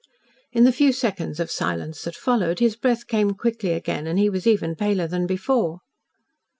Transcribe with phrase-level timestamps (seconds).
[0.51, 4.31] In the few seconds of silence that followed, his breath came quickly again and he
[4.31, 5.81] was even paler than before.